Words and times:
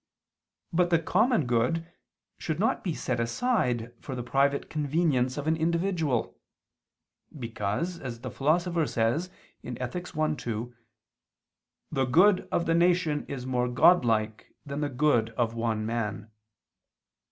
But 0.73 0.89
the 0.89 0.97
common 0.97 1.45
good 1.45 1.87
should 2.39 2.59
not 2.59 2.83
be 2.83 2.95
set 2.95 3.19
aside 3.19 3.93
for 4.01 4.15
the 4.15 4.23
private 4.23 4.67
convenience 4.67 5.37
of 5.37 5.45
an 5.45 5.55
individual: 5.55 6.39
because, 7.37 7.99
as 7.99 8.21
the 8.21 8.31
Philosopher 8.31 8.87
says 8.87 9.29
(Ethic. 9.63 10.17
i, 10.17 10.33
2), 10.33 10.75
"the 11.91 12.05
good 12.05 12.47
of 12.51 12.65
the 12.65 12.73
nation 12.73 13.27
is 13.27 13.45
more 13.45 13.69
godlike 13.69 14.55
than 14.65 14.81
the 14.81 14.89
good 14.89 15.29
of 15.37 15.53
one 15.53 15.85
man." 15.85 16.31